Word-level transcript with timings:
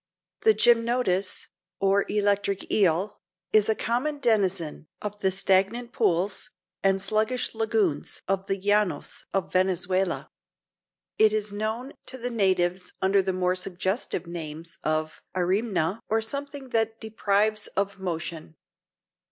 The 0.41 0.55
gymnotus, 0.55 1.45
or 1.79 2.05
electric 2.09 2.71
eel, 2.71 3.21
is 3.53 3.69
a 3.69 3.75
common 3.75 4.17
denizen 4.17 4.87
of 4.99 5.19
the 5.19 5.29
stagnant 5.29 5.91
pools 5.93 6.49
and 6.81 6.99
sluggish 6.99 7.53
lagoons 7.53 8.23
of 8.27 8.47
the 8.47 8.57
Llanos 8.59 9.25
of 9.31 9.53
Venezuela. 9.53 10.31
It 11.19 11.33
is 11.33 11.51
known 11.51 11.93
to 12.07 12.17
the 12.17 12.31
natives 12.31 12.93
under 12.99 13.21
the 13.21 13.31
more 13.31 13.55
suggestive 13.55 14.25
name 14.25 14.63
of 14.83 15.21
arimna 15.35 15.99
or 16.09 16.19
something 16.19 16.69
that 16.69 16.99
deprives 16.99 17.67
of 17.77 17.99
motion. 17.99 18.55